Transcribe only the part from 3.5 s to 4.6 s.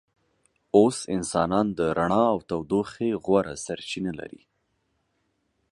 سرچینه لري.